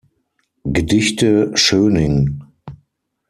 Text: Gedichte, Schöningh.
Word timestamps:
Gedichte, 0.65 1.55
Schöningh. 1.55 2.39